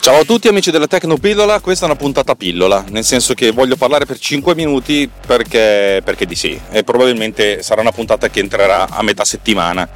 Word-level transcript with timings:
Ciao 0.00 0.20
a 0.20 0.24
tutti 0.24 0.48
amici 0.48 0.70
della 0.70 0.86
Tecnopillola, 0.86 1.60
questa 1.60 1.84
è 1.84 1.88
una 1.88 1.98
puntata 1.98 2.34
pillola, 2.34 2.84
nel 2.88 3.04
senso 3.04 3.34
che 3.34 3.50
voglio 3.50 3.76
parlare 3.76 4.06
per 4.06 4.18
5 4.18 4.54
minuti 4.54 5.10
perché, 5.26 6.00
perché 6.02 6.24
di 6.24 6.34
sì, 6.34 6.58
e 6.70 6.82
probabilmente 6.84 7.62
sarà 7.62 7.80
una 7.80 7.92
puntata 7.92 8.30
che 8.30 8.40
entrerà 8.40 8.88
a 8.88 9.02
metà 9.02 9.24
settimana. 9.24 9.86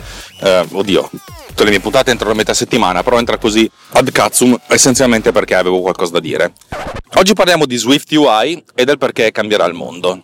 Eh, 0.40 0.66
oddio, 0.72 1.08
tutte 1.46 1.64
le 1.64 1.70
mie 1.70 1.80
puntate 1.80 2.10
entrano 2.10 2.32
a 2.32 2.36
metà 2.36 2.52
settimana, 2.52 3.02
però 3.02 3.18
entra 3.18 3.38
così 3.38 3.70
ad 3.92 4.10
cazzum 4.10 4.58
essenzialmente 4.66 5.32
perché 5.32 5.54
avevo 5.54 5.80
qualcosa 5.80 6.12
da 6.12 6.20
dire. 6.20 6.52
Oggi 7.14 7.32
parliamo 7.32 7.64
di 7.64 7.76
Swift 7.76 8.10
UI 8.12 8.62
e 8.74 8.84
del 8.84 8.98
perché 8.98 9.30
cambierà 9.30 9.64
il 9.64 9.74
mondo. 9.74 10.20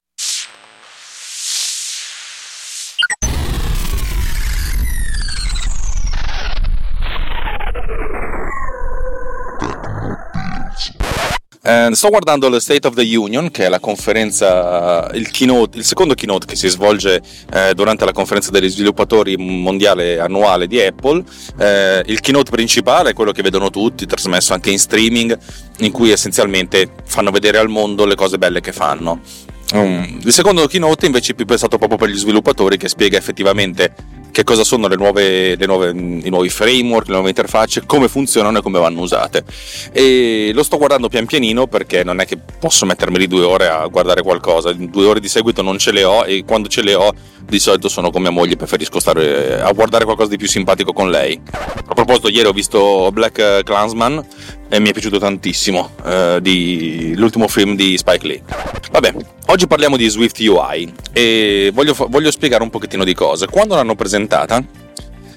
Eh, 11.69 11.91
sto 11.93 12.09
guardando 12.09 12.49
lo 12.49 12.59
State 12.61 12.87
of 12.87 12.95
the 12.95 13.15
Union, 13.15 13.51
che 13.51 13.67
è 13.67 13.69
la 13.69 13.79
conferenza, 13.79 15.11
il, 15.13 15.31
keynote, 15.31 15.77
il 15.77 15.85
secondo 15.85 16.15
keynote 16.15 16.47
che 16.47 16.57
si 16.57 16.67
svolge 16.69 17.21
eh, 17.53 17.75
durante 17.75 18.07
la 18.07 18.13
conferenza 18.13 18.51
degli 18.51 18.71
sviluppatori 18.71 19.37
mondiale 19.37 20.19
annuale 20.19 20.67
di 20.67 20.81
Apple. 20.81 21.23
Eh, 21.59 22.05
il 22.07 22.21
keynote 22.21 22.51
principale 22.51 23.11
è 23.11 23.13
quello 23.13 23.33
che 23.33 23.43
vedono 23.43 23.69
tutti, 23.69 24.07
trasmesso 24.07 24.55
anche 24.55 24.71
in 24.71 24.79
streaming, 24.79 25.39
in 25.81 25.93
cui 25.93 26.11
essenzialmente 26.11 26.91
fanno 27.05 27.31
vedere 27.31 27.59
al 27.59 27.69
mondo 27.69 28.07
le 28.07 28.15
cose 28.15 28.39
belle 28.39 28.63
che 28.63 28.73
fanno. 28.73 29.21
Um, 29.75 30.21
il 30.25 30.33
secondo 30.33 30.67
keynote 30.67 31.05
invece 31.05 31.33
è 31.33 31.35
più 31.35 31.45
pensato 31.45 31.77
proprio 31.77 31.99
per 31.99 32.09
gli 32.09 32.17
sviluppatori 32.17 32.79
che 32.79 32.89
spiega 32.89 33.19
effettivamente 33.19 33.93
che 34.39 34.45
cosa 34.45 34.63
sono 34.63 34.87
le 34.87 34.95
nuove, 34.95 35.57
le 35.57 35.67
nuove, 35.67 35.91
i 35.91 36.29
nuovi 36.29 36.49
framework, 36.49 37.09
le 37.09 37.15
nuove 37.15 37.31
interfacce, 37.31 37.83
come 37.85 38.07
funzionano 38.07 38.59
e 38.59 38.63
come 38.63 38.79
vanno 38.79 39.01
usate. 39.01 39.43
E 39.91 40.53
lo 40.55 40.63
sto 40.63 40.77
guardando 40.77 41.09
pian 41.09 41.27
pianino 41.27 41.67
perché 41.67 42.05
non 42.05 42.21
è 42.21 42.25
che 42.25 42.39
posso 42.39 42.87
mettermi 42.87 43.19
lì 43.19 43.27
due 43.27 43.43
ore 43.43 43.67
a 43.67 43.85
guardare 43.89 44.23
qualcosa, 44.23 44.73
due 44.73 45.07
ore 45.07 45.19
di 45.19 45.27
seguito 45.27 45.61
non 45.61 45.77
ce 45.79 45.91
le 45.91 46.05
ho 46.05 46.25
e 46.25 46.45
quando 46.47 46.69
ce 46.69 46.83
le 46.83 46.95
ho 46.95 47.13
di 47.49 47.59
solito 47.59 47.89
sono 47.89 48.11
con 48.11 48.23
mia 48.23 48.31
moglie, 48.31 48.55
preferisco 48.55 49.01
stare 49.01 49.61
a 49.61 49.73
guardare 49.73 50.05
qualcosa 50.05 50.29
di 50.29 50.37
più 50.37 50.47
simpatico 50.47 50.93
con 50.93 51.11
lei. 51.11 51.41
A 51.53 51.95
proposito, 51.95 52.29
ieri 52.29 52.47
ho 52.47 52.53
visto 52.53 53.11
Black 53.11 53.65
Clansman 53.65 54.25
e 54.69 54.81
mi 54.81 54.91
è 54.91 54.93
piaciuto 54.93 55.19
tantissimo 55.19 55.91
eh, 56.05 56.39
di, 56.43 57.15
l'ultimo 57.17 57.49
film 57.49 57.75
di 57.75 57.97
Spike 57.97 58.27
Lee. 58.27 58.43
Vabbè, 58.91 59.15
oggi 59.47 59.67
parliamo 59.67 59.97
di 59.97 60.09
Swift 60.09 60.39
UI 60.41 60.93
e 61.13 61.71
voglio, 61.73 61.95
voglio 62.09 62.31
spiegare 62.31 62.63
un 62.63 62.71
pochettino 62.71 63.05
di 63.05 63.15
cose. 63.15 63.47
Quando 63.47 63.75
l'hanno 63.75 63.95
presentata 64.29 64.63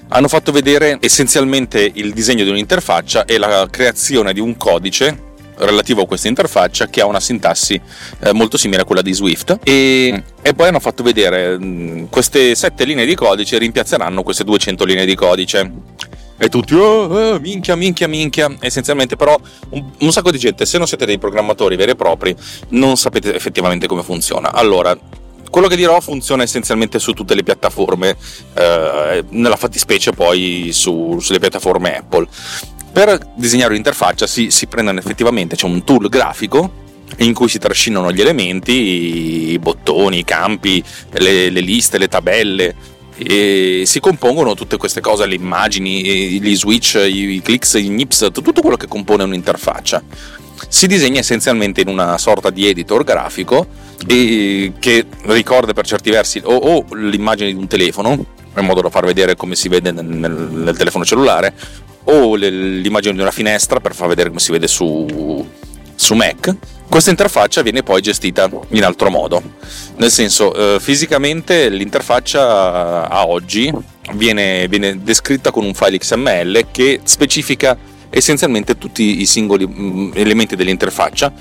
hanno 0.08 0.28
fatto 0.28 0.52
vedere 0.52 0.98
essenzialmente 1.00 1.90
il 1.94 2.12
disegno 2.12 2.44
di 2.44 2.50
un'interfaccia 2.50 3.24
e 3.24 3.38
la 3.38 3.66
creazione 3.70 4.34
di 4.34 4.40
un 4.40 4.58
codice 4.58 5.30
relativo 5.56 6.02
a 6.02 6.06
questa 6.06 6.28
interfaccia 6.28 6.88
che 6.88 7.00
ha 7.00 7.06
una 7.06 7.20
sintassi 7.20 7.80
eh, 8.20 8.32
molto 8.32 8.58
simile 8.58 8.82
a 8.82 8.84
quella 8.84 9.00
di 9.00 9.14
Swift. 9.14 9.60
E, 9.62 10.22
e 10.42 10.52
poi 10.52 10.68
hanno 10.68 10.80
fatto 10.80 11.02
vedere 11.02 11.58
mm, 11.58 12.04
queste 12.10 12.54
sette 12.54 12.84
linee 12.84 13.06
di 13.06 13.14
codice 13.14 13.56
rimpiazzeranno 13.56 14.22
queste 14.22 14.44
200 14.44 14.84
linee 14.84 15.06
di 15.06 15.14
codice. 15.14 15.70
E 16.36 16.48
tutti 16.50 16.74
oh, 16.74 17.04
oh, 17.04 17.38
minchia 17.38 17.74
minchia 17.76 18.08
minchia 18.08 18.54
essenzialmente 18.60 19.16
però 19.16 19.38
un, 19.70 19.92
un, 20.00 20.12
sacco 20.12 20.32
di 20.32 20.38
gente 20.38 20.66
se 20.66 20.76
non 20.76 20.88
siete 20.88 21.06
dei 21.06 21.16
programmatori 21.16 21.76
veri 21.76 21.92
e 21.92 21.94
propri 21.94 22.34
non 22.70 22.96
sapete 22.96 23.34
effettivamente 23.34 23.86
come 23.86 24.02
funziona. 24.02 24.52
Allora 24.52 24.98
quello 25.52 25.68
che 25.68 25.76
dirò 25.76 26.00
funziona 26.00 26.44
essenzialmente 26.44 26.98
su 26.98 27.12
tutte 27.12 27.34
le 27.34 27.42
piattaforme 27.42 28.16
eh, 28.54 29.22
nella 29.28 29.56
fattispecie 29.56 30.12
poi 30.12 30.70
su, 30.72 31.18
sulle 31.20 31.38
piattaforme 31.38 31.98
Apple 31.98 32.26
per 32.90 33.18
disegnare 33.34 33.72
un'interfaccia 33.72 34.26
si, 34.26 34.50
si 34.50 34.66
prendono 34.66 34.98
effettivamente, 34.98 35.54
c'è 35.56 35.66
un 35.66 35.84
tool 35.84 36.08
grafico 36.08 36.80
in 37.18 37.34
cui 37.34 37.48
si 37.48 37.58
trascinano 37.58 38.12
gli 38.12 38.20
elementi, 38.20 39.52
i 39.52 39.58
bottoni, 39.58 40.20
i 40.20 40.24
campi, 40.24 40.82
le, 41.12 41.50
le 41.50 41.60
liste, 41.60 41.98
le 41.98 42.08
tabelle, 42.08 42.74
e 43.16 43.82
si 43.84 44.00
compongono 44.00 44.54
tutte 44.54 44.78
queste 44.78 45.00
cose, 45.00 45.26
le 45.26 45.34
immagini, 45.34 46.40
gli 46.40 46.56
switch, 46.56 46.94
i 46.94 47.40
clicks, 47.42 47.74
i 47.74 47.88
nips, 47.88 48.28
tutto 48.32 48.60
quello 48.60 48.76
che 48.76 48.88
compone 48.88 49.24
un'interfaccia. 49.24 50.02
Si 50.68 50.86
disegna 50.86 51.20
essenzialmente 51.20 51.80
in 51.80 51.88
una 51.88 52.18
sorta 52.18 52.50
di 52.50 52.68
editor 52.68 53.04
grafico 53.04 53.66
che 54.06 55.06
ricorda 55.24 55.72
per 55.72 55.86
certi 55.86 56.10
versi 56.10 56.40
o, 56.44 56.54
o 56.54 56.94
l'immagine 56.94 57.52
di 57.52 57.58
un 57.58 57.66
telefono, 57.66 58.10
in 58.56 58.64
modo 58.64 58.80
da 58.80 58.90
far 58.90 59.04
vedere 59.04 59.36
come 59.36 59.54
si 59.54 59.68
vede 59.68 59.92
nel, 59.92 60.04
nel, 60.04 60.32
nel 60.32 60.76
telefono 60.76 61.04
cellulare, 61.04 61.54
o 62.04 62.34
l'immagine 62.34 63.14
di 63.14 63.20
una 63.20 63.30
finestra 63.30 63.80
per 63.80 63.94
far 63.94 64.08
vedere 64.08 64.28
come 64.28 64.40
si 64.40 64.50
vede 64.50 64.66
su, 64.66 65.46
su 65.94 66.14
Mac. 66.14 66.54
Questa 66.88 67.10
interfaccia 67.10 67.62
viene 67.62 67.82
poi 67.82 68.02
gestita 68.02 68.50
in 68.70 68.84
altro 68.84 69.08
modo, 69.08 69.42
nel 69.96 70.10
senso 70.10 70.52
eh, 70.54 70.78
fisicamente 70.78 71.70
l'interfaccia 71.70 73.08
a 73.08 73.26
oggi 73.26 73.72
viene, 74.12 74.68
viene 74.68 75.02
descritta 75.02 75.50
con 75.50 75.64
un 75.64 75.72
file 75.72 75.96
XML 75.96 76.66
che 76.70 77.00
specifica 77.04 77.78
essenzialmente 78.12 78.76
tutti 78.76 79.20
i 79.20 79.26
singoli 79.26 79.66
mm, 79.66 80.10
elementi 80.14 80.54
dell'interfaccia. 80.54 81.32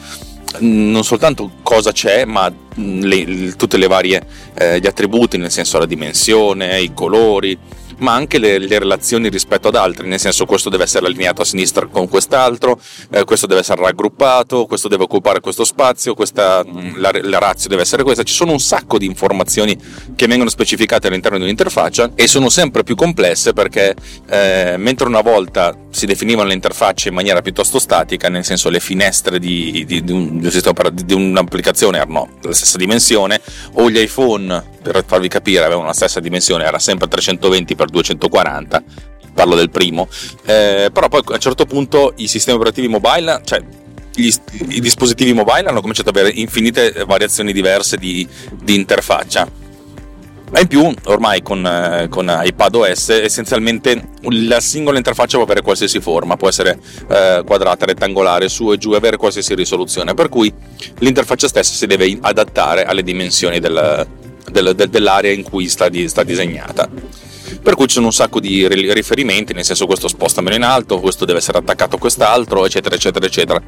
Non 0.60 1.04
soltanto 1.04 1.52
cosa 1.62 1.92
c'è, 1.92 2.26
ma 2.26 2.50
mm, 2.50 3.02
le, 3.02 3.56
tutte 3.56 3.78
le 3.78 3.88
varie 3.88 4.26
eh, 4.54 4.80
gli 4.80 4.88
attributi, 4.88 5.38
nel 5.38 5.52
senso 5.52 5.78
la 5.78 5.86
dimensione, 5.86 6.80
i 6.82 6.94
colori, 6.94 7.58
ma 8.02 8.14
anche 8.14 8.38
le, 8.38 8.58
le, 8.58 8.80
relazioni 8.80 9.30
rispetto 9.30 9.68
ad 9.68 9.76
altri, 9.76 10.08
nel 10.08 10.20
senso 10.20 10.46
questo 10.46 10.70
deve 10.70 10.84
essere 10.84 11.06
allineato 11.06 11.42
a 11.42 11.46
sinistra 11.46 11.86
con 11.86 12.08
quest'altro, 12.08 12.80
eh, 13.12 13.24
questo 13.24 13.48
deve 13.48 13.62
essere 13.62 13.82
raggruppato, 13.82 14.66
questo 14.66 14.88
deve 14.88 15.04
occupare 15.04 15.40
questo 15.40 15.64
spazio, 15.64 16.14
questa, 16.14 16.64
mm, 16.66 16.98
la, 16.98 17.12
la 17.22 17.38
razio 17.40 17.70
deve 17.70 17.84
essere 17.84 18.04
questa, 18.04 18.24
ci 18.24 18.34
sono 18.34 18.52
un 18.52 18.60
sacco 18.60 18.98
di 18.98 19.06
informazioni 19.06 19.78
che 20.16 20.28
vengono 20.28 20.50
specificate 20.50 21.08
all'interno 21.08 21.38
di 21.38 21.44
un'interfaccia 21.44 22.12
e 22.16 22.28
sono 22.28 22.50
sempre 22.50 22.84
più 22.84 22.96
complesse 22.96 23.54
perché 23.54 23.96
eh, 24.30 24.76
mentre 24.78 25.08
una 25.08 25.22
volta 25.22 25.76
si 25.92 26.06
definivano 26.06 26.48
le 26.48 26.54
interfacce 26.54 27.10
in 27.10 27.16
maniera 27.16 27.42
piuttosto 27.42 27.80
statica, 27.80 28.30
nel 28.30 28.46
senso 28.46 28.70
le 28.70 28.80
finestre 28.80 29.40
di, 29.40 29.84
di, 29.86 30.04
di, 30.04 30.12
un, 30.12 30.40
di 30.40 31.14
un'applicazione 31.14 31.98
erano 31.98 32.30
della 32.40 32.54
stessa 32.54 32.78
dimensione 32.78 33.40
o 33.74 33.90
gli 33.90 34.00
iPhone 34.00 34.80
per 34.82 35.04
farvi 35.06 35.28
capire 35.28 35.64
avevano 35.64 35.88
la 35.88 35.94
stessa 35.94 36.20
dimensione, 36.20 36.66
era 36.66 36.80
sempre 36.80 37.08
320x240, 37.08 38.84
parlo 39.34 39.56
del 39.56 39.70
primo, 39.70 40.08
eh, 40.46 40.90
però 40.92 41.08
poi 41.08 41.22
a 41.26 41.34
un 41.34 41.40
certo 41.40 41.66
punto 41.66 42.14
i 42.18 42.28
sistemi 42.28 42.58
operativi 42.58 42.88
mobile, 42.88 43.42
cioè 43.44 43.62
gli, 44.14 44.30
i 44.70 44.82
dispositivi 44.82 45.34
mobile 45.34 45.70
hanno 45.70 45.80
cominciato 45.82 46.10
ad 46.10 46.18
avere 46.18 46.34
infinite 46.36 46.92
variazioni 47.06 47.54
diverse 47.54 47.98
di, 47.98 48.28
di 48.62 48.76
interfaccia. 48.76 49.60
E 50.54 50.62
in 50.62 50.68
più, 50.68 50.94
ormai 51.06 51.42
con, 51.42 51.66
eh, 51.66 52.08
con 52.10 52.30
iPadOS, 52.30 53.10
essenzialmente 53.10 54.10
la 54.24 54.60
singola 54.60 54.98
interfaccia 54.98 55.38
può 55.38 55.46
avere 55.46 55.62
qualsiasi 55.62 56.02
forma, 56.02 56.36
può 56.36 56.50
essere 56.50 56.78
eh, 57.10 57.42
quadrata, 57.46 57.86
rettangolare, 57.86 58.50
su 58.50 58.70
e 58.74 58.78
giù, 58.78 58.92
avere 58.92 59.16
qualsiasi 59.16 59.56
risoluzione, 59.56 60.14
per 60.14 60.28
cui 60.28 60.54
l'interfaccia 61.00 61.48
stessa 61.48 61.74
si 61.74 61.88
deve 61.88 62.18
adattare 62.20 62.84
alle 62.84 63.02
dimensioni 63.02 63.62
del, 63.62 64.06
del, 64.50 64.74
del, 64.76 64.90
dell'area 64.90 65.32
in 65.32 65.44
cui 65.44 65.68
sta, 65.68 65.90
di, 65.90 66.08
sta 66.08 66.24
disegnata. 66.24 66.90
Per 67.62 67.76
cui 67.76 67.88
ci 67.88 67.96
sono 67.96 68.08
un 68.08 68.14
sacco 68.14 68.40
di 68.40 68.68
riferimenti, 68.68 69.54
nel 69.54 69.66
senso 69.66 69.86
questo 69.86 70.08
spostamelo 70.08 70.56
in 70.56 70.64
alto, 70.64 71.00
questo 71.00 71.26
deve 71.26 71.40
essere 71.40 71.58
attaccato 71.58 71.98
a 71.98 72.00
quest'altro, 72.00 72.66
eccetera, 72.66 72.96
eccetera, 72.96 73.26
eccetera. 73.26 73.62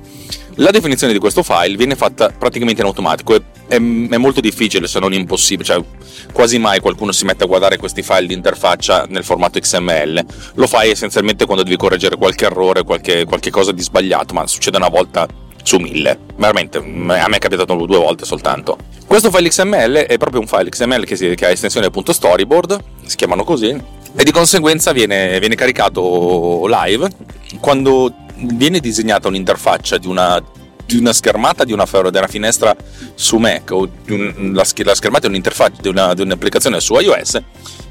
La 0.55 0.71
definizione 0.71 1.13
di 1.13 1.19
questo 1.19 1.43
file 1.43 1.75
viene 1.75 1.95
fatta 1.95 2.29
praticamente 2.29 2.81
in 2.81 2.87
automatico, 2.87 3.35
è, 3.35 3.41
è, 3.67 3.75
è 3.75 3.77
molto 4.17 4.39
difficile 4.39 4.87
se 4.87 4.99
non 4.99 5.13
impossibile, 5.13 5.65
cioè 5.65 5.83
quasi 6.31 6.57
mai 6.59 6.79
qualcuno 6.79 7.11
si 7.11 7.25
mette 7.25 7.43
a 7.43 7.47
guardare 7.47 7.77
questi 7.77 8.01
file 8.01 8.27
di 8.27 8.33
interfaccia 8.33 9.05
nel 9.09 9.23
formato 9.23 9.59
XML, 9.59 10.25
lo 10.55 10.67
fai 10.67 10.89
essenzialmente 10.89 11.45
quando 11.45 11.63
devi 11.63 11.75
correggere 11.75 12.15
qualche 12.15 12.45
errore, 12.45 12.83
qualche, 12.83 13.25
qualche 13.25 13.51
cosa 13.51 13.71
di 13.71 13.81
sbagliato, 13.81 14.33
ma 14.33 14.47
succede 14.47 14.77
una 14.77 14.89
volta 14.89 15.27
su 15.63 15.77
mille. 15.77 16.19
Veramente, 16.35 16.77
a 16.77 16.81
me 16.83 17.35
è 17.35 17.39
capitato 17.39 17.73
due 17.73 17.97
volte 17.97 18.25
soltanto. 18.25 18.77
Questo 19.05 19.31
file 19.31 19.49
XML 19.49 19.93
è 20.07 20.17
proprio 20.17 20.41
un 20.41 20.47
file 20.47 20.69
XML 20.69 21.05
che, 21.05 21.15
si, 21.15 21.35
che 21.35 21.45
ha 21.45 21.49
estensione 21.49 21.89
.storyboard, 21.91 22.83
si 23.05 23.15
chiamano 23.15 23.43
così, 23.43 23.69
e 24.15 24.23
di 24.23 24.31
conseguenza 24.31 24.91
viene, 24.91 25.39
viene 25.39 25.55
caricato 25.55 26.65
live 26.67 27.09
quando 27.59 28.13
viene 28.35 28.79
disegnata 28.79 29.27
un'interfaccia 29.27 29.97
di 29.97 30.07
una 30.07 30.41
di 30.85 30.97
una 30.97 31.13
schermata 31.13 31.63
di 31.63 31.71
una, 31.73 31.85
di 31.85 32.17
una, 32.17 32.27
finestra 32.27 32.75
su 33.15 33.37
Mac 33.37 33.71
o 33.71 33.89
un, 34.09 34.51
la, 34.53 34.65
la, 34.75 34.95
schermata 34.95 35.21
di 35.21 35.27
un'interfaccia 35.27 35.81
di, 35.81 35.87
una, 35.87 36.13
di, 36.13 36.21
un'applicazione 36.21 36.79
su 36.79 36.95
iOS, 36.95 37.41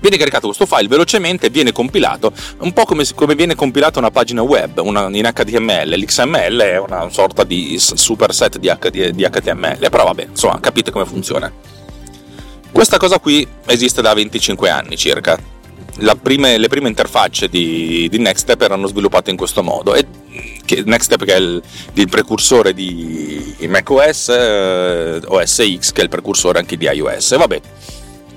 viene 0.01 0.17
caricato 0.17 0.47
questo 0.47 0.67
file 0.67 0.89
velocemente, 0.89 1.51
viene 1.51 1.73
compilato, 1.73 2.33
un 2.59 2.73
po' 2.73 2.85
come, 2.85 3.05
come 3.15 3.35
viene 3.35 3.55
compilata 3.55 3.99
una 3.99 4.11
pagina 4.11 4.43
web 4.43 4.79
una, 4.79 5.09
in 5.11 5.31
HTML. 5.33 5.95
L'XML 5.97 6.61
è 6.61 6.79
una 6.79 7.09
sorta 7.11 7.45
di 7.45 7.77
superset 7.79 8.59
di, 8.59 8.69
H, 8.69 8.89
di 8.91 9.25
HTML, 9.25 9.89
però 9.91 10.05
vabbè, 10.05 10.29
insomma, 10.31 10.61
capite 10.61 10.91
come 10.91 11.07
funziona. 11.07 11.51
Questa 12.71 12.97
cosa 12.97 13.19
qui 13.19 13.47
esiste 13.67 14.01
da 14.01 14.15
25 14.15 14.71
anni 14.71 14.97
circa. 14.97 15.39
Prime, 16.23 16.57
le 16.57 16.69
prime 16.69 16.89
interfacce 16.89 17.49
di, 17.49 18.09
di 18.11 18.19
Nextstep 18.19 18.63
erano 18.63 18.87
sviluppate 18.87 19.31
in 19.31 19.37
questo 19.37 19.63
modo 19.63 19.95
e 19.95 20.07
che, 20.65 20.83
Next 20.85 21.05
Step 21.07 21.25
che 21.25 21.35
è 21.35 21.39
il, 21.39 21.63
il 21.95 22.09
precursore 22.09 22.73
di 22.75 23.55
macOS, 23.69 24.29
eh, 24.29 25.21
OS 25.25 25.77
X 25.79 25.93
che 25.93 26.01
è 26.01 26.05
il 26.05 26.11
precursore 26.11 26.59
anche 26.59 26.77
di 26.77 26.87
iOS. 26.87 27.37
Vabbè, 27.37 27.61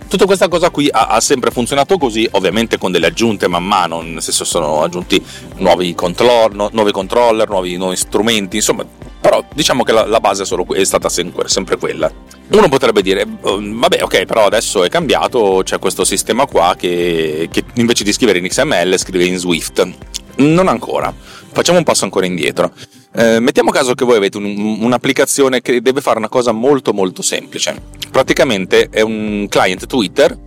Tutta 0.07 0.25
questa 0.25 0.48
cosa 0.48 0.69
qui 0.69 0.88
ha, 0.92 1.07
ha, 1.07 1.19
sempre 1.19 1.50
funzionato 1.50 1.98
così, 1.98 2.27
ovviamente 2.33 2.77
con 2.77 2.92
delle 2.92 3.07
aggiunte 3.07 3.48
man 3.48 3.66
mano, 3.66 4.01
nel 4.01 4.22
senso 4.22 4.44
sono 4.45 4.83
aggiunti 4.83 5.22
nuovi, 5.57 5.95
control, 5.95 6.54
no, 6.54 6.69
nuovi 6.74 6.92
controller, 6.92 7.50
nuovi, 7.50 7.75
nuovi, 7.75 7.95
strumenti, 7.95 8.57
insomma, 8.57 8.86
però 9.19 9.44
diciamo 9.51 9.83
che 9.83 9.92
la, 9.92 10.06
la 10.06 10.19
base 10.19 10.44
è, 10.44 10.45
solo, 10.45 10.66
è 10.74 10.83
stata 10.83 11.10
sempre, 11.10 11.78
quella. 11.78 12.12
Uno 12.51 12.69
potrebbe 12.69 13.01
dire, 13.01 13.25
oh, 13.42 13.60
vabbè 13.60 14.04
ok, 14.04 14.25
però 14.25 14.45
adesso 14.45 14.83
è 14.83 14.89
cambiato, 14.89 15.62
c'è 15.63 15.80
questo 15.80 16.06
sistema 16.06 16.45
qua 16.45 16.75
che, 16.78 17.50
che 17.51 17.63
invece 17.74 18.04
di 18.04 18.13
scrivere 18.13 18.38
in 18.38 18.48
XML 18.48 18.98
scrive 19.00 19.25
in 19.25 19.38
Swift. 19.38 19.88
Non 20.38 20.68
ancora, 20.68 21.12
facciamo 21.56 21.78
un 21.78 21.86
passo 21.86 22.04
ancora 22.04 22.25
indietro. 22.25 22.74
Eh, 23.16 23.40
mettiamo 23.40 23.72
caso 23.72 23.96
che 23.96 24.04
voi 24.04 24.18
avete 24.18 24.38
un, 24.38 24.78
un'applicazione 24.81 25.62
che 25.62 25.81
deve 25.81 26.02
fare 26.02 26.18
una 26.18 26.28
cosa 26.28 26.52
molto 26.52 26.94
molto 26.94 27.22
semplice. 27.22 27.81
Praticamente 28.12 28.90
è 28.92 29.00
un 29.00 29.48
client 29.50 29.88
Twitter 29.88 30.38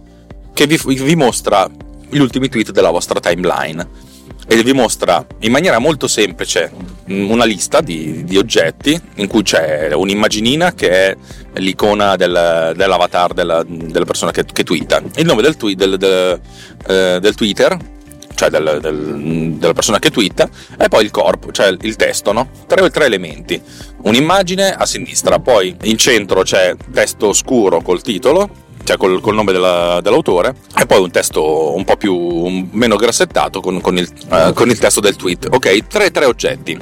che 0.53 0.67
vi, 0.67 0.77
vi 0.77 1.17
mostra 1.17 1.69
gli 2.11 2.19
ultimi 2.19 2.49
tweet 2.49 2.73
della 2.73 2.91
vostra 2.91 3.21
timeline 3.21 4.07
e 4.47 4.63
vi 4.63 4.73
mostra 4.73 5.27
in 5.41 5.51
maniera 5.51 5.79
molto 5.79 6.07
semplice 6.09 6.71
una 7.07 7.45
lista 7.45 7.81
di, 7.81 8.25
di 8.25 8.37
oggetti 8.37 9.01
in 9.17 9.29
cui 9.29 9.43
c'è 9.43 9.93
un'immaginina 9.93 10.75
che 10.75 10.91
è 10.91 11.17
l'icona 11.55 12.17
del, 12.17 12.73
dell'avatar 12.77 13.33
della, 13.33 13.65
della 13.67 14.05
persona 14.05 14.31
che, 14.31 14.45
che 14.45 14.63
twitta, 14.63 15.03
il 15.17 15.25
nome 15.25 15.41
del, 15.41 15.57
tweet, 15.57 15.77
del, 15.77 15.97
del, 15.97 16.41
eh, 16.87 17.19
del 17.21 17.35
Twitter 17.35 17.97
cioè 18.39 18.51
del, 18.51 18.79
del, 18.81 19.55
della 19.55 19.73
persona 19.73 19.99
che 19.99 20.11
twitta, 20.11 20.49
e 20.79 20.87
poi 20.87 21.03
il 21.03 21.11
corpo, 21.11 21.51
cioè 21.51 21.75
il 21.81 21.97
testo, 21.97 22.31
no? 22.31 22.51
Tre, 22.69 22.89
tre 22.91 23.07
elementi. 23.07 23.61
Un'immagine 24.03 24.73
a 24.73 24.87
sinistra, 24.87 25.41
poi 25.41 25.77
in 25.83 25.99
centro 25.99 26.43
c'è 26.43 26.77
testo 26.93 27.33
scuro 27.33 27.81
col 27.81 28.01
titolo, 28.01 28.49
cioè 28.85 28.97
col, 28.97 29.21
col 29.21 29.35
nome 29.35 29.51
della, 29.51 29.99
dell'autore, 30.01 30.55
e 30.79 30.87
poi 30.87 31.01
un 31.01 31.11
testo 31.11 31.75
un 31.75 31.85
po' 31.85 31.97
più 31.97 32.15
un, 32.15 32.69
meno 32.71 32.95
grassettato 32.95 33.61
con, 33.61 33.81
con, 33.81 33.99
il, 33.99 34.09
uh, 34.31 34.53
con, 34.53 34.71
il, 34.71 34.79
testo 34.79 35.01
del 35.01 35.17
tweet. 35.17 35.49
Ok, 35.51 35.89
tre, 35.89 36.13
tre 36.13 36.25
oggetti. 36.25 36.79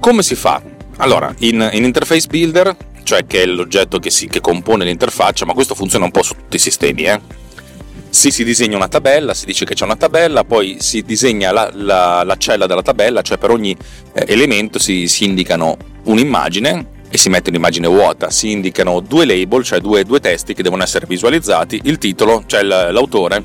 Come 0.00 0.22
si 0.22 0.36
fa? 0.36 0.62
Allora, 0.96 1.34
in, 1.40 1.68
in 1.74 1.84
Interface 1.84 2.28
Builder, 2.28 2.74
cioè 3.02 3.26
che 3.26 3.42
è 3.42 3.46
l'oggetto 3.46 3.98
che, 3.98 4.08
si, 4.08 4.26
che 4.26 4.40
compone 4.40 4.86
l'interfaccia, 4.86 5.44
ma 5.44 5.52
questo 5.52 5.74
funziona 5.74 6.06
un 6.06 6.10
po' 6.10 6.22
su 6.22 6.34
tutti 6.34 6.56
i 6.56 6.58
sistemi, 6.58 7.02
eh? 7.02 7.20
Si, 8.10 8.30
si 8.30 8.44
disegna 8.44 8.76
una 8.76 8.88
tabella, 8.88 9.34
si 9.34 9.46
dice 9.46 9.64
che 9.64 9.74
c'è 9.74 9.84
una 9.84 9.96
tabella, 9.96 10.44
poi 10.44 10.76
si 10.80 11.02
disegna 11.02 11.52
la, 11.52 11.70
la, 11.72 12.22
la 12.24 12.36
cella 12.36 12.66
della 12.66 12.82
tabella, 12.82 13.22
cioè 13.22 13.38
per 13.38 13.50
ogni 13.50 13.76
eh, 14.12 14.24
elemento 14.28 14.78
si, 14.78 15.06
si, 15.08 15.24
indicano 15.24 15.76
un'immagine 16.04 16.96
e 17.10 17.18
si 17.18 17.28
mette 17.28 17.50
un'immagine 17.50 17.86
vuota, 17.86 18.30
si 18.30 18.50
indicano 18.50 19.00
due 19.00 19.24
label, 19.24 19.62
cioè 19.62 19.80
due, 19.80 20.04
due 20.04 20.20
testi 20.20 20.54
che 20.54 20.62
devono 20.62 20.82
essere 20.82 21.06
visualizzati, 21.06 21.80
il 21.84 21.98
titolo, 21.98 22.44
cioè 22.46 22.62
l'autore 22.62 23.42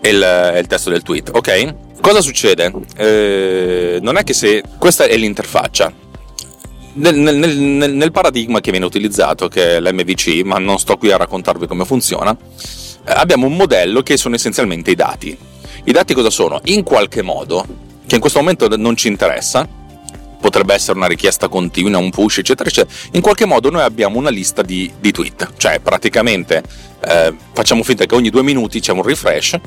e 0.00 0.08
il, 0.08 0.54
il 0.58 0.66
testo 0.66 0.90
del 0.90 1.02
tweet, 1.02 1.30
ok? 1.32 1.74
Cosa 2.00 2.20
succede? 2.20 2.72
Eh, 2.96 3.98
non 4.02 4.16
è 4.16 4.24
che 4.24 4.32
se 4.32 4.62
questa 4.78 5.04
è 5.04 5.16
l'interfaccia, 5.16 5.92
nel, 6.94 7.14
nel, 7.14 7.36
nel, 7.36 7.92
nel, 7.92 8.10
paradigma 8.10 8.60
che 8.60 8.70
viene 8.70 8.84
utilizzato, 8.84 9.48
che 9.48 9.76
è 9.76 9.80
l'MVC, 9.80 10.42
ma 10.44 10.58
non 10.58 10.78
sto 10.78 10.96
qui 10.96 11.10
a 11.10 11.16
raccontarvi 11.16 11.66
come 11.66 11.84
funziona, 11.84 12.36
abbiamo 13.04 13.46
un 13.46 13.56
modello 13.56 14.02
che 14.02 14.16
sono 14.16 14.34
essenzialmente 14.34 14.90
i 14.90 14.94
dati. 14.94 15.36
I 15.84 15.92
dati 15.92 16.14
cosa 16.14 16.30
sono? 16.30 16.60
In 16.64 16.82
qualche 16.82 17.22
modo, 17.22 17.64
che 18.06 18.14
in 18.14 18.20
questo 18.20 18.38
momento 18.38 18.68
non 18.76 18.96
ci 18.96 19.08
interessa, 19.08 19.66
potrebbe 20.40 20.74
essere 20.74 20.98
una 20.98 21.06
richiesta 21.06 21.48
continua, 21.48 21.98
un 21.98 22.10
push, 22.10 22.38
eccetera, 22.38 22.68
eccetera. 22.68 22.94
In 23.12 23.20
qualche 23.20 23.46
modo 23.46 23.70
noi 23.70 23.82
abbiamo 23.82 24.18
una 24.18 24.30
lista 24.30 24.62
di, 24.62 24.90
di 24.98 25.12
tweet, 25.12 25.52
cioè 25.56 25.80
praticamente 25.80 26.62
eh, 27.04 27.34
facciamo 27.52 27.82
finta 27.82 28.06
che 28.06 28.14
ogni 28.14 28.30
due 28.30 28.42
minuti 28.42 28.80
c'è 28.80 28.92
un 28.92 29.02
refresh 29.02 29.58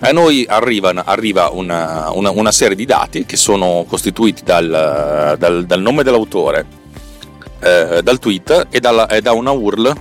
a 0.00 0.10
noi 0.10 0.44
arriva, 0.46 0.92
arriva 1.04 1.48
una, 1.50 2.10
una, 2.12 2.30
una, 2.30 2.52
serie 2.52 2.76
di 2.76 2.84
dati 2.84 3.24
che 3.24 3.36
sono 3.36 3.84
costituiti 3.88 4.42
dal, 4.44 5.36
dal, 5.38 5.64
dal 5.64 5.80
nome 5.80 6.02
dell'autore, 6.02 6.66
eh, 7.60 8.00
dal 8.02 8.18
tweet 8.18 8.66
e, 8.70 8.80
dalla, 8.80 9.06
e 9.06 9.22
da 9.22 9.32
una 9.32 9.52
URL 9.52 9.94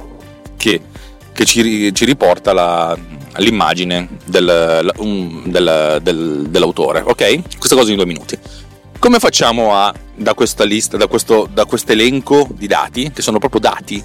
che 0.57 0.81
che 1.33 1.45
ci, 1.45 1.93
ci 1.93 2.05
riporta 2.05 2.53
la, 2.53 2.97
l'immagine 3.37 4.07
del, 4.25 4.91
um, 4.97 5.45
del, 5.47 5.99
del, 6.01 6.45
dell'autore, 6.47 7.01
ok? 7.05 7.57
Questa 7.57 7.75
cosa 7.75 7.89
in 7.89 7.97
due 7.97 8.05
minuti. 8.05 8.37
Come 8.99 9.19
facciamo 9.19 9.75
a, 9.75 9.93
da 10.15 10.33
questa 10.33 10.63
lista, 10.63 10.95
da 10.95 11.07
questo 11.07 11.49
elenco 11.87 12.47
di 12.53 12.67
dati, 12.67 13.11
che 13.11 13.21
sono 13.21 13.39
proprio 13.39 13.59
dati, 13.59 14.01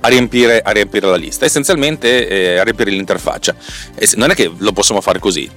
a 0.00 0.08
riempire, 0.08 0.60
a 0.60 0.72
riempire 0.72 1.06
la 1.06 1.16
lista? 1.16 1.44
Essenzialmente 1.44 2.26
eh, 2.26 2.58
a 2.58 2.64
riempire 2.64 2.90
l'interfaccia. 2.90 3.54
Non 4.16 4.30
è 4.30 4.34
che 4.34 4.50
lo 4.56 4.72
possiamo 4.72 5.00
fare 5.00 5.20
così, 5.20 5.48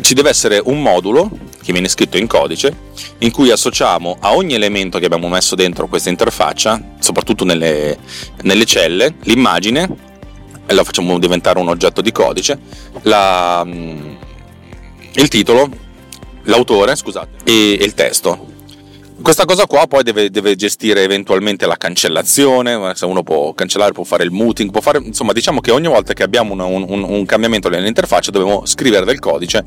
ci 0.00 0.14
deve 0.14 0.28
essere 0.28 0.60
un 0.64 0.80
modulo 0.80 1.30
che 1.62 1.72
viene 1.72 1.88
scritto 1.88 2.16
in 2.16 2.26
codice 2.26 2.74
in 3.18 3.30
cui 3.30 3.50
associamo 3.50 4.16
a 4.20 4.34
ogni 4.34 4.54
elemento 4.54 4.98
che 4.98 5.06
abbiamo 5.06 5.28
messo 5.28 5.54
dentro 5.54 5.88
questa 5.88 6.08
interfaccia, 6.08 6.94
soprattutto 6.98 7.44
nelle, 7.44 7.98
nelle 8.42 8.64
celle, 8.64 9.14
l'immagine 9.24 9.88
e 10.66 10.74
la 10.74 10.84
facciamo 10.84 11.18
diventare 11.18 11.58
un 11.58 11.68
oggetto 11.68 12.00
di 12.00 12.12
codice, 12.12 12.58
la, 13.02 13.62
mm, 13.64 14.14
il 15.14 15.28
titolo, 15.28 15.68
l'autore, 16.44 16.94
scusate, 16.94 17.44
e, 17.44 17.76
e 17.80 17.84
il 17.84 17.94
testo. 17.94 18.49
Questa 19.22 19.44
cosa 19.44 19.66
qua 19.66 19.86
poi 19.86 20.02
deve, 20.02 20.30
deve, 20.30 20.56
gestire 20.56 21.02
eventualmente 21.02 21.66
la 21.66 21.76
cancellazione, 21.76 22.94
se 22.94 23.04
uno 23.04 23.22
può 23.22 23.52
cancellare, 23.52 23.92
può 23.92 24.02
fare 24.02 24.24
il 24.24 24.30
muting, 24.30 24.70
può 24.70 24.80
fare, 24.80 24.98
insomma 24.98 25.32
diciamo 25.32 25.60
che 25.60 25.70
ogni 25.70 25.88
volta 25.88 26.14
che 26.14 26.22
abbiamo 26.22 26.54
un, 26.54 26.84
un, 26.88 27.02
un 27.02 27.26
cambiamento 27.26 27.68
nell'interfaccia 27.68 28.30
dobbiamo 28.30 28.64
scrivere 28.64 29.04
del 29.04 29.18
codice 29.18 29.62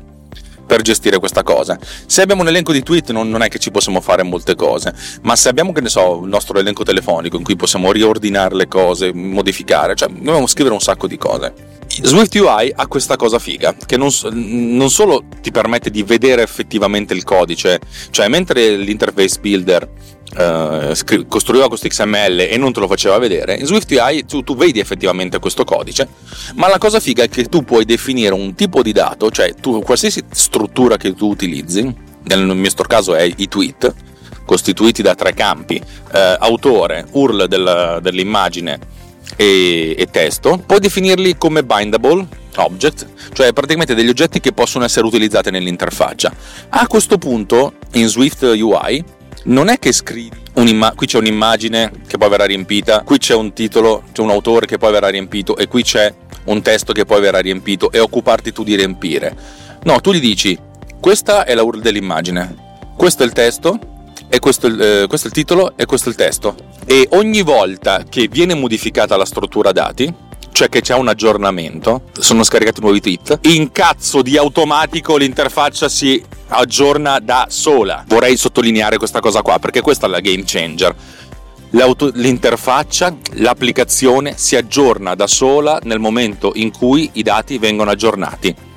per 0.66 0.82
gestire 0.82 1.18
questa 1.18 1.42
cosa. 1.42 1.78
Se 2.06 2.20
abbiamo 2.20 2.42
un 2.42 2.48
elenco 2.48 2.72
di 2.72 2.82
tweet 2.82 3.12
non, 3.12 3.30
non, 3.30 3.42
è 3.42 3.48
che 3.48 3.58
ci 3.58 3.70
possiamo 3.70 4.00
fare 4.00 4.24
molte 4.24 4.56
cose, 4.56 4.92
ma 5.22 5.36
se 5.36 5.48
abbiamo, 5.48 5.72
che 5.72 5.80
ne 5.80 5.88
so, 5.88 6.20
il 6.22 6.28
nostro 6.28 6.58
elenco 6.58 6.82
telefonico 6.82 7.36
in 7.36 7.44
cui 7.44 7.54
possiamo 7.54 7.92
riordinare 7.92 8.56
le 8.56 8.66
cose, 8.66 9.12
modificare, 9.12 9.94
cioè 9.94 10.08
dobbiamo 10.08 10.46
scrivere 10.48 10.74
un 10.74 10.80
sacco 10.80 11.06
di 11.06 11.16
cose. 11.16 11.52
Swift 12.02 12.34
UI 12.34 12.72
ha 12.74 12.86
questa 12.86 13.16
cosa 13.16 13.38
figa, 13.38 13.74
che 13.86 13.96
non, 13.96 14.10
non, 14.32 14.90
solo 14.90 15.24
ti 15.40 15.50
permette 15.50 15.90
di 15.90 16.02
vedere 16.02 16.42
effettivamente 16.42 17.14
il 17.14 17.24
codice, 17.24 17.80
cioè 18.10 18.28
mentre 18.28 18.76
l'interface 18.76 19.38
builder 19.40 19.88
eh, 20.36 20.94
scri- 20.94 21.26
costruiva 21.28 21.68
questo 21.68 21.86
XML 21.86 22.48
e 22.50 22.56
non 22.56 22.72
te 22.72 22.80
lo 22.80 22.88
faceva 22.88 23.18
vedere, 23.18 23.54
in 23.54 23.66
Swift 23.66 23.90
UI 23.90 24.24
tu, 24.24 24.42
tu, 24.42 24.56
vedi 24.56 24.80
effettivamente 24.80 25.38
questo 25.38 25.64
codice, 25.64 26.08
ma 26.54 26.68
la 26.68 26.78
cosa 26.78 26.98
figa 26.98 27.22
è 27.22 27.28
che 27.28 27.44
tu 27.44 27.62
puoi 27.62 27.84
definire 27.84 28.34
un 28.34 28.54
tipo 28.54 28.82
di 28.82 28.92
dato, 28.92 29.30
cioè 29.30 29.54
tu, 29.54 29.80
qualsiasi 29.82 30.22
struttura 30.30 30.96
che 30.96 31.14
tu 31.14 31.28
utilizzi, 31.28 31.94
nel 32.24 32.40
nostro 32.44 32.86
caso 32.86 33.14
è 33.14 33.22
i 33.22 33.48
tweet, 33.48 33.94
costituiti 34.44 35.02
da 35.02 35.14
tre 35.14 35.32
campi, 35.32 35.80
eh, 36.12 36.36
autore, 36.40 37.06
URL 37.12 37.46
del, 37.46 37.98
dell'immagine 38.02 39.02
e, 39.36 39.94
e 39.96 40.06
testo, 40.10 40.62
puoi 40.64 40.80
definirli 40.80 41.36
come 41.36 41.64
bindable 41.64 42.26
object, 42.56 43.06
cioè 43.32 43.52
praticamente 43.52 43.94
degli 43.94 44.08
oggetti 44.08 44.40
che 44.40 44.52
possono 44.52 44.84
essere 44.84 45.06
utilizzati 45.06 45.50
nell'interfaccia. 45.50 46.32
A 46.70 46.86
questo 46.86 47.18
punto 47.18 47.74
in 47.92 48.06
Swift 48.06 48.42
UI 48.42 49.04
non 49.44 49.68
è 49.68 49.78
che 49.78 49.92
scrivi 49.92 50.42
qui 50.54 51.06
c'è 51.06 51.18
un'immagine 51.18 51.90
che 52.06 52.16
poi 52.16 52.28
verrà 52.28 52.44
riempita, 52.44 53.02
qui 53.02 53.18
c'è 53.18 53.34
un 53.34 53.52
titolo, 53.52 54.04
c'è 54.12 54.22
un 54.22 54.30
autore 54.30 54.66
che 54.66 54.78
poi 54.78 54.92
verrà 54.92 55.08
riempito 55.08 55.56
e 55.56 55.66
qui 55.66 55.82
c'è 55.82 56.14
un 56.44 56.62
testo 56.62 56.92
che 56.92 57.04
poi 57.04 57.20
verrà 57.20 57.40
riempito 57.40 57.90
e 57.90 57.98
occuparti 57.98 58.52
tu 58.52 58.62
di 58.62 58.76
riempire. 58.76 59.36
No, 59.82 60.00
tu 60.00 60.12
gli 60.12 60.20
dici 60.20 60.56
questa 61.00 61.44
è 61.44 61.54
la 61.54 61.62
URL 61.62 61.80
dell'immagine, 61.80 62.54
questo 62.96 63.24
è 63.24 63.26
il 63.26 63.32
testo, 63.32 63.78
e 64.34 64.40
questo, 64.40 64.66
eh, 64.66 65.06
questo 65.06 65.28
è 65.28 65.30
il 65.30 65.36
titolo 65.36 65.74
e 65.76 65.86
questo 65.86 66.08
è 66.08 66.10
il 66.10 66.18
testo. 66.18 66.56
E 66.86 67.06
ogni 67.12 67.42
volta 67.42 68.02
che 68.08 68.26
viene 68.26 68.54
modificata 68.54 69.16
la 69.16 69.24
struttura 69.24 69.70
dati, 69.70 70.12
cioè 70.50 70.68
che 70.68 70.80
c'è 70.80 70.96
un 70.96 71.06
aggiornamento, 71.06 72.02
sono 72.18 72.42
scaricati 72.42 72.80
nuovi 72.80 73.00
tweet, 73.00 73.38
in 73.42 73.70
cazzo 73.70 74.22
di 74.22 74.36
automatico 74.36 75.16
l'interfaccia 75.16 75.88
si 75.88 76.20
aggiorna 76.48 77.20
da 77.20 77.46
sola. 77.48 78.04
Vorrei 78.08 78.36
sottolineare 78.36 78.98
questa 78.98 79.20
cosa 79.20 79.40
qua 79.40 79.60
perché 79.60 79.80
questa 79.80 80.08
è 80.08 80.10
la 80.10 80.18
game 80.18 80.42
changer. 80.44 80.94
L'auto, 81.70 82.10
l'interfaccia, 82.12 83.16
l'applicazione 83.34 84.34
si 84.36 84.56
aggiorna 84.56 85.14
da 85.14 85.28
sola 85.28 85.78
nel 85.84 86.00
momento 86.00 86.50
in 86.54 86.72
cui 86.72 87.08
i 87.14 87.22
dati 87.22 87.58
vengono 87.58 87.90
aggiornati 87.92 88.72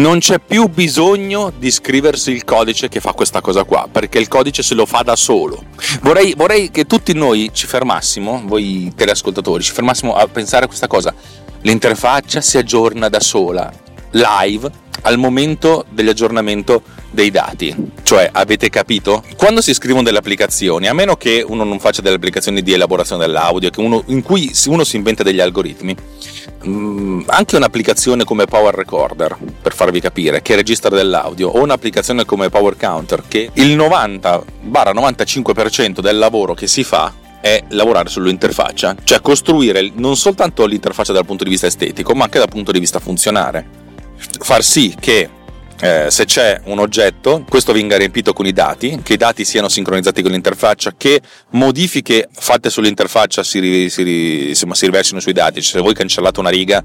non 0.00 0.18
c'è 0.18 0.38
più 0.38 0.66
bisogno 0.68 1.52
di 1.54 1.70
scriversi 1.70 2.30
il 2.30 2.44
codice 2.44 2.88
che 2.88 3.00
fa 3.00 3.12
questa 3.12 3.42
cosa 3.42 3.64
qua, 3.64 3.86
perché 3.90 4.18
il 4.18 4.28
codice 4.28 4.62
se 4.62 4.74
lo 4.74 4.86
fa 4.86 5.02
da 5.02 5.14
solo. 5.14 5.62
Vorrei, 6.00 6.32
vorrei 6.34 6.70
che 6.70 6.86
tutti 6.86 7.12
noi 7.12 7.50
ci 7.52 7.66
fermassimo, 7.66 8.42
voi 8.46 8.90
teleascoltatori, 8.96 9.62
ci 9.62 9.72
fermassimo 9.72 10.14
a 10.14 10.26
pensare 10.26 10.64
a 10.64 10.68
questa 10.68 10.86
cosa. 10.86 11.14
L'interfaccia 11.60 12.40
si 12.40 12.56
aggiorna 12.56 13.10
da 13.10 13.20
sola, 13.20 13.70
live, 14.12 14.70
al 15.02 15.18
momento 15.18 15.84
dell'aggiornamento 15.90 16.82
dei 17.10 17.30
dati. 17.30 17.74
Cioè, 18.02 18.30
avete 18.32 18.70
capito? 18.70 19.22
Quando 19.36 19.60
si 19.60 19.74
scrivono 19.74 20.04
delle 20.04 20.18
applicazioni, 20.18 20.88
a 20.88 20.94
meno 20.94 21.16
che 21.16 21.44
uno 21.46 21.64
non 21.64 21.78
faccia 21.78 22.00
delle 22.00 22.16
applicazioni 22.16 22.62
di 22.62 22.72
elaborazione 22.72 23.26
dell'audio, 23.26 23.70
uno, 23.76 24.02
in 24.06 24.22
cui 24.22 24.50
uno 24.66 24.82
si 24.82 24.96
inventa 24.96 25.22
degli 25.22 25.40
algoritmi, 25.40 25.94
mm, 26.66 27.22
anche 27.26 27.56
un'applicazione 27.56 28.24
come 28.24 28.46
Power 28.46 28.74
Recorder, 28.74 29.36
per 29.60 29.74
farvi 29.74 30.00
capire, 30.00 30.40
che 30.42 30.56
registra 30.56 30.94
dell'audio, 30.94 31.48
o 31.48 31.62
un'applicazione 31.62 32.24
come 32.24 32.48
Power 32.48 32.76
Counter, 32.76 33.22
che 33.26 33.50
il 33.54 33.76
90-95% 33.76 36.00
del 36.00 36.18
lavoro 36.18 36.54
che 36.54 36.66
si 36.66 36.84
fa 36.84 37.12
è 37.40 37.62
lavorare 37.68 38.08
sull'interfaccia, 38.08 38.96
cioè 39.02 39.20
costruire 39.20 39.90
non 39.94 40.16
soltanto 40.16 40.66
l'interfaccia 40.66 41.12
dal 41.12 41.24
punto 41.24 41.44
di 41.44 41.50
vista 41.50 41.66
estetico, 41.66 42.14
ma 42.14 42.24
anche 42.24 42.38
dal 42.38 42.48
punto 42.48 42.72
di 42.72 42.78
vista 42.78 42.98
funzionale. 42.98 43.78
Far 44.38 44.62
sì 44.62 44.94
che 44.98 45.28
eh, 45.80 46.10
se 46.10 46.24
c'è 46.26 46.60
un 46.64 46.78
oggetto, 46.78 47.44
questo 47.48 47.72
venga 47.72 47.96
riempito 47.96 48.32
con 48.32 48.46
i 48.46 48.52
dati, 48.52 49.00
che 49.02 49.14
i 49.14 49.16
dati 49.16 49.44
siano 49.44 49.68
sincronizzati 49.68 50.20
con 50.20 50.30
l'interfaccia, 50.30 50.92
che 50.96 51.20
modifiche 51.50 52.28
fatte 52.30 52.68
sull'interfaccia 52.68 53.42
si, 53.42 53.88
si, 53.88 54.48
insomma, 54.48 54.74
si 54.74 54.84
riversino 54.84 55.20
sui 55.20 55.32
dati. 55.32 55.62
Cioè, 55.62 55.72
se 55.72 55.80
voi 55.80 55.94
cancellate 55.94 56.38
una 56.38 56.50
riga, 56.50 56.84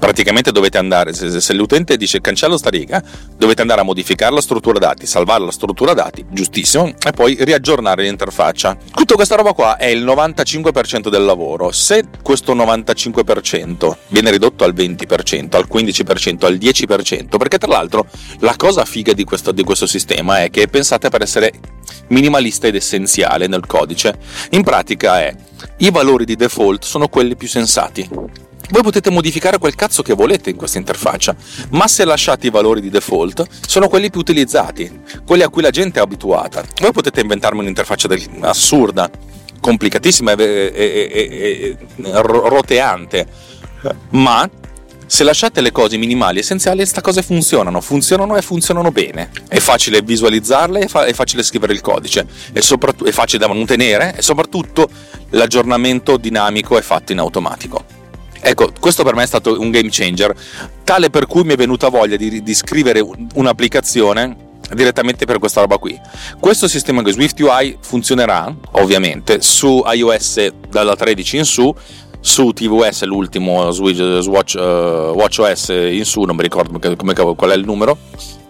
praticamente 0.00 0.50
dovete 0.50 0.78
andare, 0.78 1.12
se, 1.12 1.40
se, 1.40 1.52
l'utente 1.52 1.96
dice 1.96 2.20
cancello 2.22 2.56
sta 2.56 2.70
riga, 2.70 3.02
dovete 3.36 3.60
andare 3.60 3.82
a 3.82 3.84
modificare 3.84 4.34
la 4.34 4.40
struttura 4.40 4.78
dati, 4.78 5.06
salvare 5.06 5.44
la 5.44 5.52
struttura 5.52 5.92
dati, 5.92 6.24
giustissimo, 6.30 6.92
e 7.06 7.12
poi 7.12 7.36
riaggiornare 7.38 8.02
l'interfaccia. 8.02 8.76
Tutta 8.92 9.14
questa 9.14 9.36
roba 9.36 9.52
qua 9.52 9.76
è 9.76 9.86
il 9.86 10.02
95% 10.04 11.10
del 11.10 11.24
lavoro. 11.24 11.70
Se 11.70 12.04
questo 12.22 12.54
95% 12.56 13.96
viene 14.08 14.30
ridotto 14.30 14.64
al 14.64 14.74
20%, 14.74 15.56
al 15.56 15.68
15%, 15.70 16.46
al 16.46 16.54
10%, 16.54 17.36
perché 17.36 17.58
tra 17.58 17.70
l'altro 17.70 18.06
la 18.38 18.54
cosa 18.56 18.84
figa 18.86 19.12
di 19.12 19.24
questo, 19.24 19.52
di 19.52 19.62
questo 19.62 19.86
sistema 19.86 20.42
è 20.42 20.50
che 20.50 20.62
è 20.62 20.68
pensata 20.68 21.10
per 21.10 21.20
essere 21.20 21.52
minimalista 22.08 22.66
ed 22.66 22.74
essenziale 22.74 23.46
nel 23.46 23.66
codice. 23.66 24.18
In 24.50 24.62
pratica 24.62 25.20
è 25.20 25.34
i 25.78 25.90
valori 25.90 26.24
di 26.24 26.36
default 26.36 26.84
sono 26.84 27.08
quelli 27.08 27.36
più 27.36 27.48
sensati 27.48 28.48
voi 28.70 28.82
potete 28.82 29.10
modificare 29.10 29.58
quel 29.58 29.74
cazzo 29.74 30.02
che 30.02 30.14
volete 30.14 30.50
in 30.50 30.56
questa 30.56 30.78
interfaccia, 30.78 31.34
ma 31.70 31.86
se 31.88 32.04
lasciate 32.04 32.46
i 32.46 32.50
valori 32.50 32.80
di 32.80 32.90
default, 32.90 33.46
sono 33.66 33.88
quelli 33.88 34.10
più 34.10 34.20
utilizzati, 34.20 35.00
quelli 35.26 35.42
a 35.42 35.48
cui 35.48 35.62
la 35.62 35.70
gente 35.70 35.98
è 35.98 36.02
abituata. 36.02 36.64
Voi 36.80 36.92
potete 36.92 37.20
inventarmi 37.20 37.60
un'interfaccia 37.60 38.08
assurda, 38.40 39.10
complicatissima 39.60 40.32
e, 40.32 40.72
e, 40.74 41.08
e, 41.12 41.76
e 42.02 42.12
roteante, 42.22 43.26
ma 44.10 44.48
se 45.10 45.24
lasciate 45.24 45.60
le 45.60 45.72
cose 45.72 45.96
minimali 45.96 46.36
e 46.38 46.40
essenziali, 46.40 46.78
queste 46.78 47.00
cose 47.00 47.22
funzionano, 47.22 47.80
funzionano 47.80 48.36
e 48.36 48.42
funzionano 48.42 48.92
bene. 48.92 49.30
È 49.48 49.58
facile 49.58 50.02
visualizzarle, 50.02 50.82
è, 50.82 50.86
fa- 50.86 51.04
è 51.04 51.12
facile 51.12 51.42
scrivere 51.42 51.72
il 51.72 51.80
codice, 51.80 52.24
è, 52.52 52.60
soprat- 52.60 53.04
è 53.04 53.10
facile 53.10 53.44
da 53.44 53.52
mantenere 53.52 54.14
e 54.16 54.22
soprattutto 54.22 54.88
l'aggiornamento 55.30 56.16
dinamico 56.16 56.78
è 56.78 56.82
fatto 56.82 57.10
in 57.10 57.18
automatico. 57.18 57.89
Ecco, 58.40 58.72
questo 58.80 59.04
per 59.04 59.14
me 59.14 59.22
è 59.22 59.26
stato 59.26 59.60
un 59.60 59.70
game 59.70 59.88
changer, 59.90 60.34
tale 60.84 61.10
per 61.10 61.26
cui 61.26 61.44
mi 61.44 61.52
è 61.52 61.56
venuta 61.56 61.88
voglia 61.88 62.16
di, 62.16 62.42
di 62.42 62.54
scrivere 62.54 63.04
un'applicazione 63.34 64.48
direttamente 64.74 65.26
per 65.26 65.38
questa 65.38 65.60
roba 65.60 65.78
qui. 65.78 65.98
Questo 66.38 66.68
sistema 66.68 67.02
Swift 67.10 67.38
UI, 67.40 67.76
funzionerà 67.80 68.54
ovviamente 68.72 69.40
su 69.42 69.82
iOS 69.84 70.52
dalla 70.68 70.96
13 70.96 71.36
in 71.36 71.44
su, 71.44 71.74
su 72.20 72.52
tvOS 72.52 73.04
l'ultimo 73.04 73.70
Switch, 73.70 73.98
uh, 73.98 74.60
WatchOS 75.14 75.68
in 75.68 76.04
su, 76.04 76.22
non 76.22 76.36
mi 76.36 76.42
ricordo 76.42 76.78
come, 76.96 77.14
qual 77.14 77.50
è 77.50 77.54
il 77.54 77.64
numero, 77.64 77.98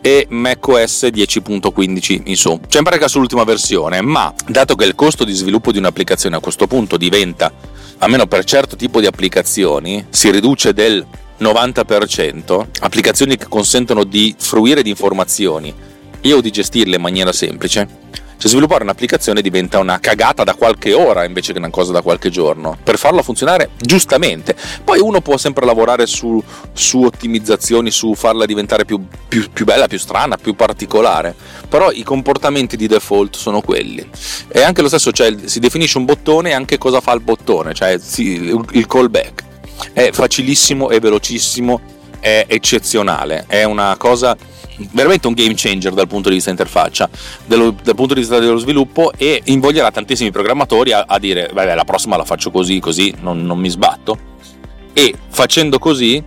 e 0.01 0.27
macOS 0.31 1.05
10.15 1.05 2.23
in 2.25 2.37
su. 2.37 2.59
Cioè 2.67 2.79
in 2.79 2.85
pratica 2.85 3.09
sull'ultima 3.09 3.45
versione, 3.45 4.01
ma 4.01 4.33
dato 4.47 4.75
che 4.75 4.85
il 4.85 4.95
costo 4.95 5.25
di 5.25 5.33
sviluppo 5.33 5.73
di 5.73 5.79
un'applicazione 5.79 6.37
a 6.37 6.41
questo 6.41 6.67
punto 6.67 6.97
diventa 6.97 7.53
almeno 7.99 8.27
per 8.27 8.45
certo 8.45 8.77
tipo 8.77 9.01
di 9.01 9.07
applicazioni, 9.07 10.07
si 10.09 10.31
riduce 10.31 10.73
del 10.73 11.05
90%, 11.41 12.67
applicazioni 12.81 13.37
che 13.37 13.47
consentono 13.49 14.05
di 14.05 14.35
fruire 14.39 14.83
di 14.83 14.91
informazioni 14.91 15.75
e 16.21 16.33
o 16.33 16.41
di 16.41 16.51
gestirle 16.51 16.97
in 16.97 17.03
maniera 17.03 17.33
semplice, 17.33 17.89
cioè 18.41 18.49
sviluppare 18.49 18.85
un'applicazione 18.85 19.43
diventa 19.43 19.79
una 19.81 20.01
cagata 20.01 20.45
da 20.45 20.55
qualche 20.55 20.95
ora 20.95 21.25
invece 21.25 21.53
che 21.53 21.59
una 21.59 21.69
cosa 21.69 21.93
da 21.93 22.01
qualche 22.01 22.31
giorno, 22.31 22.79
per 22.83 22.97
farla 22.97 23.21
funzionare 23.21 23.69
giustamente. 23.77 24.57
Poi 24.83 24.99
uno 24.99 25.21
può 25.21 25.37
sempre 25.37 25.67
lavorare 25.67 26.07
su, 26.07 26.43
su 26.73 27.03
ottimizzazioni, 27.03 27.91
su 27.91 28.15
farla 28.15 28.47
diventare 28.47 28.87
più, 28.87 29.05
più, 29.29 29.51
più, 29.53 29.67
bella, 29.67 29.89
più 29.89 29.99
strana, 29.99 30.39
più 30.39 30.55
particolare, 30.55 31.35
però 31.69 31.91
i 31.91 32.03
comportamenti 32.03 32.79
di 32.79 32.87
default 32.87 33.37
sono 33.37 33.61
quelli. 33.61 34.09
E 34.49 34.63
anche 34.63 34.81
lo 34.81 34.89
stesso, 34.89 35.13
cioè 35.13 35.35
si 35.45 35.59
definisce 35.59 35.99
un 35.99 36.07
bottone 36.07 36.49
e 36.49 36.55
anche 36.55 36.79
cosa 36.79 37.03
fa 37.03 37.13
il 37.13 37.21
bottone, 37.21 37.75
cioè 37.75 37.91
il 37.91 38.87
callback. 38.89 39.43
È 39.93 40.13
facilissimo, 40.13 40.89
è 40.89 40.99
velocissimo, 40.99 42.00
è 42.21 42.45
eccezionale, 42.49 43.45
è 43.49 43.65
una 43.65 43.97
cosa 43.97 44.37
veramente 44.93 45.27
un 45.27 45.35
game 45.35 45.53
changer 45.55 45.93
dal 45.93 46.07
punto 46.07 46.29
di 46.29 46.37
vista 46.37 46.51
interfaccia, 46.51 47.09
dello, 47.45 47.75
dal 47.83 47.95
punto 47.95 48.15
di 48.15 48.21
vista 48.21 48.39
dello 48.39 48.57
sviluppo 48.57 49.13
e 49.17 49.43
invoglierà 49.47 49.91
tantissimi 49.91 50.31
programmatori 50.31 50.93
a, 50.93 51.05
a 51.07 51.19
dire, 51.19 51.51
vabbè, 51.53 51.75
la 51.75 51.85
prossima 51.85 52.17
la 52.17 52.25
faccio 52.25 52.51
così, 52.51 52.79
così 52.79 53.15
non, 53.21 53.45
non 53.45 53.59
mi 53.59 53.69
sbatto. 53.69 54.29
E 54.93 55.15
facendo 55.29 55.79
così 55.79 56.23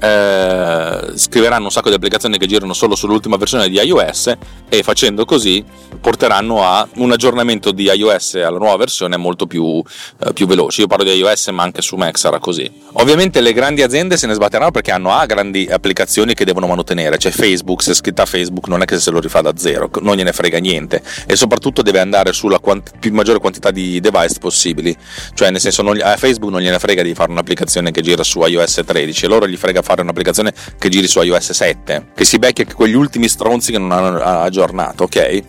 eh, 0.00 1.12
scriveranno 1.16 1.64
un 1.64 1.70
sacco 1.70 1.88
di 1.88 1.94
applicazioni 1.94 2.38
che 2.38 2.46
girano 2.46 2.72
solo 2.72 2.94
sull'ultima 2.94 3.36
versione 3.36 3.68
di 3.68 3.78
iOS 3.78 4.32
e 4.68 4.82
facendo 4.82 5.24
così 5.24 5.64
porteranno 6.00 6.64
a 6.64 6.86
un 6.96 7.12
aggiornamento 7.12 7.72
di 7.72 7.84
iOS 7.84 8.34
alla 8.34 8.58
nuova 8.58 8.76
versione 8.76 9.16
molto 9.16 9.46
più, 9.46 9.82
eh, 10.24 10.32
più 10.32 10.46
veloce. 10.46 10.82
Io 10.82 10.86
parlo 10.86 11.04
di 11.04 11.12
iOS 11.12 11.48
ma 11.48 11.62
anche 11.62 11.82
su 11.82 11.96
Mac 11.96 12.18
sarà 12.18 12.38
così. 12.38 12.70
Ovviamente 12.94 13.40
le 13.40 13.52
grandi 13.52 13.82
aziende 13.82 14.16
se 14.16 14.26
ne 14.26 14.34
sbatteranno 14.34 14.70
perché 14.70 14.90
hanno 14.90 15.12
A 15.12 15.26
grandi 15.26 15.68
applicazioni 15.70 16.34
che 16.34 16.44
devono 16.44 16.66
mantenere, 16.66 17.18
cioè 17.18 17.32
Facebook, 17.32 17.82
se 17.82 17.92
è 17.92 17.94
scritta 17.94 18.24
Facebook 18.26 18.68
non 18.68 18.82
è 18.82 18.84
che 18.84 18.98
se 18.98 19.10
lo 19.10 19.20
rifà 19.20 19.40
da 19.40 19.52
zero, 19.56 19.90
non 20.00 20.16
gliene 20.16 20.32
frega 20.32 20.58
niente 20.58 21.02
e 21.26 21.36
soprattutto 21.36 21.82
deve 21.82 22.00
andare 22.00 22.32
sulla 22.32 22.58
quant- 22.58 22.92
più 22.98 23.12
maggiore 23.12 23.38
quantità 23.38 23.70
di 23.70 24.00
device 24.00 24.38
possibili, 24.38 24.96
cioè 25.34 25.50
nel 25.50 25.60
senso 25.60 25.82
non, 25.82 25.98
a 26.00 26.16
Facebook 26.16 26.50
non 26.52 26.60
gliene 26.60 26.78
frega 26.78 27.02
di 27.02 27.14
fare 27.14 27.30
un'applicazione 27.30 27.90
che 27.90 28.00
gira 28.00 28.22
su 28.22 28.40
iOS 28.44 28.82
13, 28.84 29.24
a 29.24 29.28
loro 29.28 29.46
gli 29.46 29.56
frega 29.56 29.82
fare 29.88 30.02
un'applicazione 30.02 30.52
che 30.78 30.90
giri 30.90 31.06
su 31.06 31.22
iOS 31.22 31.52
7, 31.52 32.08
che 32.14 32.24
si 32.26 32.38
becchi 32.38 32.66
quegli 32.66 32.94
ultimi 32.94 33.26
stronzi 33.26 33.72
che 33.72 33.78
non 33.78 33.90
hanno 33.90 34.18
aggiornato, 34.18 35.04
ok? 35.04 35.42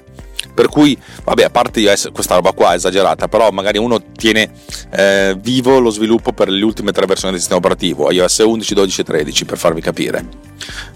Per 0.53 0.69
cui, 0.69 0.97
vabbè, 1.25 1.43
a 1.43 1.49
parte 1.49 1.81
questa 2.13 2.35
roba 2.35 2.53
qua 2.53 2.73
esagerata, 2.73 3.27
però 3.27 3.51
magari 3.51 3.77
uno 3.77 4.01
tiene 4.13 4.51
eh, 4.91 5.35
vivo 5.37 5.79
lo 5.79 5.89
sviluppo 5.89 6.31
per 6.31 6.47
le 6.49 6.63
ultime 6.63 6.93
tre 6.93 7.05
versioni 7.05 7.31
del 7.31 7.41
sistema 7.41 7.59
operativo, 7.59 8.11
iOS 8.11 8.37
11, 8.39 8.73
12 8.73 9.01
e 9.01 9.03
13, 9.03 9.45
per 9.45 9.57
farvi 9.57 9.81
capire, 9.81 10.25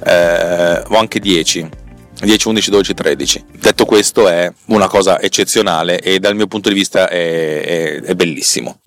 eh, 0.05 0.83
o 0.87 0.97
anche 0.97 1.19
10. 1.19 1.69
10, 2.21 2.47
11, 2.47 2.69
12, 2.69 2.93
13. 2.93 3.45
Detto 3.59 3.83
questo 3.83 4.29
è 4.29 4.49
una 4.67 4.87
cosa 4.87 5.19
eccezionale 5.19 5.99
e 5.99 6.19
dal 6.19 6.35
mio 6.35 6.47
punto 6.47 6.69
di 6.69 6.75
vista 6.75 7.09
è, 7.09 7.61
è, 7.61 8.01
è 8.01 8.15
bellissimo. 8.15 8.79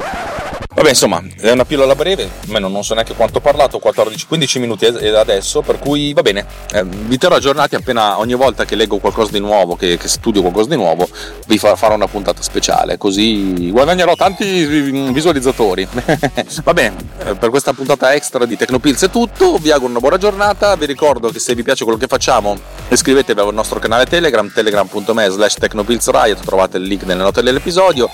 Vabbè, 0.77 0.91
insomma, 0.91 1.23
è 1.41 1.51
una 1.53 1.65
pillola 1.65 1.95
breve, 1.95 2.29
almeno 2.45 2.69
non 2.69 2.85
so 2.85 2.93
neanche 2.93 3.15
quanto 3.15 3.39
ho 3.39 3.41
parlato, 3.41 3.81
14-15 3.83 4.61
minuti 4.61 4.85
adesso, 4.85 5.63
per 5.63 5.79
cui 5.79 6.13
va 6.13 6.21
bene. 6.21 6.45
Eh, 6.71 6.85
vi 6.85 7.17
terrò 7.17 7.37
aggiornati 7.37 7.77
appena 7.77 8.19
ogni 8.19 8.35
volta 8.35 8.67
che 8.67 8.75
leggo 8.75 8.99
qualcosa 8.99 9.33
di 9.33 9.41
nuovo, 9.41 9.75
che, 9.75 9.97
che 9.97 10.07
studio 10.07 10.43
qualcosa 10.43 10.69
di 10.69 10.77
nuovo, 10.77 11.09
vi 11.47 11.57
farò 11.57 11.95
una 11.95 12.07
puntata 12.07 12.43
speciale, 12.43 12.99
così 12.99 13.71
guadagnerò 13.71 14.17
tanti 14.17 14.65
visualizzatori. 15.13 15.89
va 16.63 16.75
bene, 16.75 16.97
eh, 17.25 17.35
per 17.37 17.49
questa 17.49 17.73
puntata 17.73 18.13
extra 18.13 18.45
di 18.45 18.55
Tecnopills 18.59 19.05
è 19.05 19.09
tutto, 19.09 19.57
vi 19.57 19.71
auguro 19.71 19.93
una 19.93 20.01
buona 20.01 20.19
giornata, 20.19 20.77
vi 20.77 20.85
ricordo 20.85 21.31
che 21.31 21.39
se 21.39 21.55
vi 21.55 21.63
piace 21.63 21.85
quello 21.85 21.99
che 21.99 22.07
facciamo 22.07 22.55
iscrivetevi 22.89 23.41
al 23.41 23.55
nostro 23.55 23.79
canale 23.79 24.05
Telegram, 24.05 24.53
telegram.me 24.53 25.29
slash 25.31 25.57
trovate 26.45 26.77
il 26.77 26.83
link 26.83 27.05
nelle 27.05 27.23
note 27.23 27.41
dell'episodio, 27.41 28.11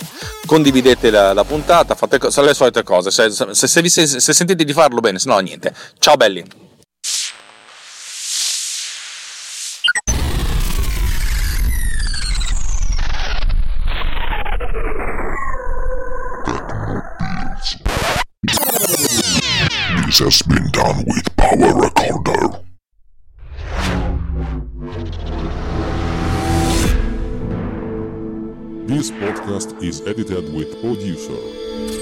condividete 0.47 1.11
la, 1.11 1.33
la 1.33 1.42
puntata, 1.42 1.97
fate 1.97 2.21
le 2.52 2.54
solite 2.54 2.82
cose. 2.82 3.11
Se, 3.11 3.30
se, 3.30 3.66
se, 3.66 3.88
se, 3.88 4.21
se 4.21 4.32
sentite 4.32 4.64
di 4.64 4.73
farlo 4.73 5.00
bene, 5.00 5.18
se 5.18 5.28
no 5.28 5.38
niente. 5.40 5.73
Ciao 5.99 6.16
belli. 6.16 6.44
This 20.06 20.18
has 20.18 20.42
been 20.42 20.71
done 20.73 21.04
with 21.06 21.37
Power 21.37 21.75
Recorder. 21.80 22.61
This 28.87 29.11
podcast 29.12 29.82
is 29.82 30.02
edited 30.02 30.52
with 30.52 30.80
Producer. 30.82 32.01